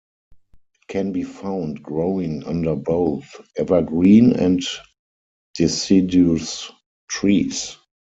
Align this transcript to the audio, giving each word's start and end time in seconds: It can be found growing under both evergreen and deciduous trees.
It 0.81 0.87
can 0.87 1.11
be 1.11 1.21
found 1.23 1.83
growing 1.83 2.43
under 2.45 2.75
both 2.75 3.23
evergreen 3.55 4.33
and 4.33 4.59
deciduous 5.55 6.71
trees. 7.07 7.77